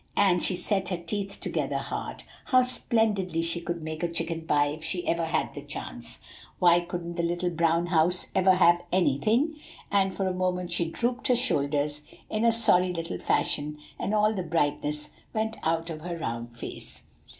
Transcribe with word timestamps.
And 0.17 0.43
she 0.43 0.55
set 0.55 0.89
her 0.89 0.97
teeth 0.97 1.39
together 1.39 1.77
hard. 1.77 2.23
How 2.45 2.63
splendidly 2.63 3.43
she 3.43 3.61
could 3.61 3.83
make 3.83 4.01
a 4.01 4.11
chicken 4.11 4.47
pie 4.47 4.69
if 4.69 4.83
she 4.83 5.07
ever 5.07 5.25
had 5.25 5.53
the 5.53 5.61
chance! 5.61 6.17
Why 6.57 6.79
couldn't 6.79 7.17
the 7.17 7.21
little 7.21 7.51
brown 7.51 7.85
house 7.85 8.25
ever 8.33 8.55
have 8.55 8.81
anything? 8.91 9.57
And 9.91 10.11
for 10.11 10.25
a 10.27 10.33
moment 10.33 10.71
she 10.71 10.85
drooped 10.89 11.27
her 11.27 11.35
shoulders 11.35 12.01
in 12.31 12.43
a 12.45 12.51
sorry 12.51 12.91
little 12.91 13.19
fashion, 13.19 13.77
and 13.99 14.15
all 14.15 14.33
the 14.33 14.41
brightness 14.41 15.11
went 15.35 15.57
out 15.61 15.91
of 15.91 16.01
her 16.01 16.17
round 16.17 16.57
face. 16.57 17.03